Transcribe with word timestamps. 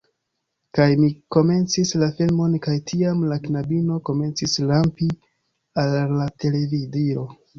Kaj 0.77 0.85
mi 1.01 1.09
komencis 1.35 1.91
la 2.03 2.07
filmon, 2.21 2.55
kaj 2.67 2.73
tiam, 2.91 3.21
la 3.33 3.37
knabino 3.45 3.99
komencis 4.09 4.57
rampi 4.71 5.09
al 5.83 5.93
la 6.17 6.31
televidilo. 6.45 7.29